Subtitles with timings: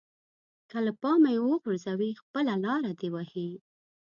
[0.85, 3.49] له پامه يې وغورځوي خپله لاره دې وهي.